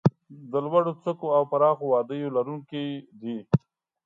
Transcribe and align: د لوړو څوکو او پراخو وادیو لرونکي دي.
د 0.51 0.53
لوړو 0.65 0.91
څوکو 1.03 1.27
او 1.37 1.43
پراخو 1.51 1.85
وادیو 1.93 2.35
لرونکي 2.37 2.85
دي. 3.21 3.37